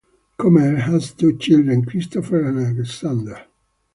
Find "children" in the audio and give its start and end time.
1.37-1.85